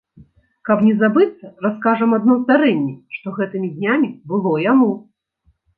Каб 0.69 0.79
не 0.87 0.93
забыцца, 1.01 1.51
раскажам 1.67 2.17
адно 2.19 2.39
здарэнне, 2.41 2.95
што 3.19 3.37
гэтымі 3.39 3.73
днямі 3.79 4.09
было 4.35 4.61
яму. 4.71 4.91